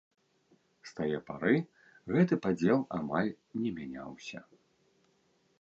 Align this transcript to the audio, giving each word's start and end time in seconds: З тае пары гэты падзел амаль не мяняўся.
З 0.91 0.95
тае 0.99 1.17
пары 1.27 1.53
гэты 2.13 2.39
падзел 2.47 2.79
амаль 3.01 3.31
не 3.67 3.77
мяняўся. 3.77 4.39